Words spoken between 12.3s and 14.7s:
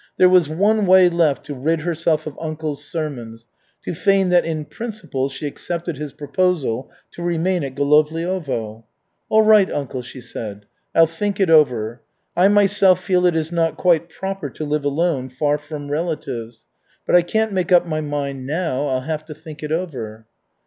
I myself feel it is not quite proper to